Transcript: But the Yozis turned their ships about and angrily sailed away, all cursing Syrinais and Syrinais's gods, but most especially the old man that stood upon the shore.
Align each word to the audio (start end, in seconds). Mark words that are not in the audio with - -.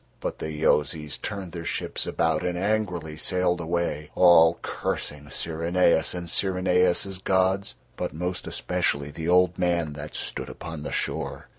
But 0.19 0.39
the 0.39 0.49
Yozis 0.51 1.19
turned 1.21 1.51
their 1.51 1.63
ships 1.63 2.07
about 2.07 2.41
and 2.43 2.57
angrily 2.57 3.15
sailed 3.15 3.59
away, 3.61 4.09
all 4.15 4.57
cursing 4.63 5.25
Syrinais 5.29 6.15
and 6.15 6.25
Syrinais's 6.27 7.19
gods, 7.19 7.75
but 7.97 8.11
most 8.11 8.47
especially 8.47 9.11
the 9.11 9.29
old 9.29 9.59
man 9.59 9.93
that 9.93 10.15
stood 10.15 10.49
upon 10.49 10.81
the 10.81 10.91
shore. 10.91 11.49